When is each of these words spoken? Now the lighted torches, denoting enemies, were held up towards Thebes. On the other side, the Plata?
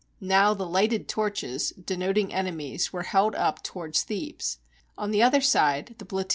Now 0.19 0.55
the 0.55 0.65
lighted 0.65 1.07
torches, 1.07 1.73
denoting 1.73 2.33
enemies, 2.33 2.91
were 2.91 3.03
held 3.03 3.35
up 3.35 3.61
towards 3.61 4.01
Thebes. 4.01 4.57
On 4.97 5.11
the 5.11 5.21
other 5.21 5.41
side, 5.41 5.93
the 5.99 6.05
Plata? 6.05 6.29